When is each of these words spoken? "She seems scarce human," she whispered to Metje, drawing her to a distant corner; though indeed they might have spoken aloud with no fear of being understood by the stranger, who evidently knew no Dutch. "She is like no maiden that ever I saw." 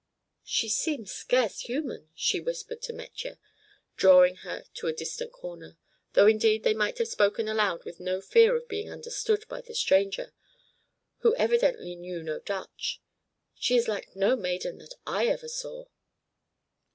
"She 0.43 0.67
seems 0.67 1.11
scarce 1.11 1.59
human," 1.59 2.09
she 2.15 2.39
whispered 2.39 2.81
to 2.81 2.91
Metje, 2.91 3.37
drawing 3.97 4.37
her 4.37 4.63
to 4.73 4.87
a 4.87 4.93
distant 4.93 5.31
corner; 5.31 5.77
though 6.13 6.25
indeed 6.25 6.63
they 6.63 6.73
might 6.73 6.97
have 6.97 7.07
spoken 7.07 7.47
aloud 7.47 7.85
with 7.85 7.99
no 7.99 8.19
fear 8.19 8.55
of 8.55 8.67
being 8.67 8.89
understood 8.89 9.45
by 9.47 9.61
the 9.61 9.75
stranger, 9.75 10.33
who 11.19 11.35
evidently 11.35 11.95
knew 11.95 12.23
no 12.23 12.39
Dutch. 12.39 12.99
"She 13.53 13.75
is 13.75 13.87
like 13.87 14.15
no 14.15 14.35
maiden 14.35 14.79
that 14.79 14.95
ever 15.05 15.45
I 15.45 15.47
saw." 15.47 15.85